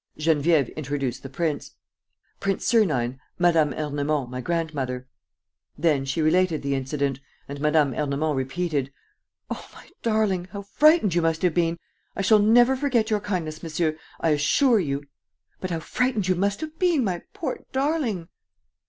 Geneviève 0.17 0.75
introduced 0.75 1.21
the 1.21 1.29
prince: 1.29 1.75
"Prince 2.39 2.65
Sernine... 2.65 3.19
Mme. 3.37 3.71
Ernemont, 3.75 4.31
my 4.31 4.41
grandmother...." 4.41 5.07
Then 5.87 6.05
she 6.05 6.23
related 6.23 6.63
the 6.63 6.73
incident, 6.73 7.19
and 7.47 7.61
Mme. 7.61 7.93
Ernemont 7.93 8.35
repeated: 8.35 8.91
"Oh, 9.51 9.69
my 9.75 9.91
darling, 10.01 10.45
how 10.45 10.63
frightened 10.63 11.13
you 11.13 11.21
must 11.21 11.43
have 11.43 11.53
been!... 11.53 11.77
I 12.15 12.23
shall 12.23 12.39
never 12.39 12.75
forget 12.75 13.11
your 13.11 13.19
kindness, 13.19 13.61
monsieur, 13.61 13.95
I 14.19 14.29
assure 14.29 14.79
you.... 14.79 15.03
But 15.59 15.69
how 15.69 15.81
frightened 15.81 16.27
you 16.27 16.33
must 16.33 16.61
have 16.61 16.79
been, 16.79 17.03
my 17.03 17.21
poor 17.33 17.59
darling!" 17.71 18.27